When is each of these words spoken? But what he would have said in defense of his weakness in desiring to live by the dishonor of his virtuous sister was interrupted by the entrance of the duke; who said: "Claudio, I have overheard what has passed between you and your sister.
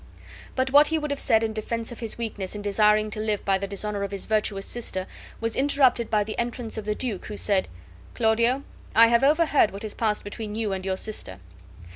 But 0.55 0.71
what 0.71 0.87
he 0.87 0.97
would 0.97 1.11
have 1.11 1.19
said 1.19 1.43
in 1.43 1.53
defense 1.53 1.91
of 1.91 1.99
his 1.99 2.17
weakness 2.17 2.55
in 2.55 2.63
desiring 2.63 3.11
to 3.11 3.19
live 3.19 3.45
by 3.45 3.59
the 3.59 3.67
dishonor 3.67 4.01
of 4.01 4.09
his 4.09 4.25
virtuous 4.25 4.65
sister 4.65 5.05
was 5.39 5.55
interrupted 5.55 6.09
by 6.09 6.23
the 6.23 6.39
entrance 6.39 6.75
of 6.75 6.85
the 6.85 6.95
duke; 6.95 7.25
who 7.27 7.37
said: 7.37 7.67
"Claudio, 8.15 8.63
I 8.95 9.09
have 9.09 9.23
overheard 9.23 9.69
what 9.69 9.83
has 9.83 9.93
passed 9.93 10.23
between 10.23 10.55
you 10.55 10.73
and 10.73 10.87
your 10.87 10.97
sister. 10.97 11.37